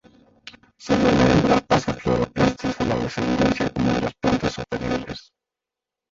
[0.79, 5.31] Sólo la hembra pasa cloroplastos a la descendencia, como en las plantas superiores.